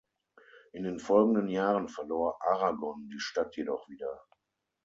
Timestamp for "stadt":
3.19-3.55